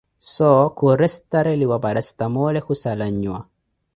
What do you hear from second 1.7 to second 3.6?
parasstamole khussala an'nhwa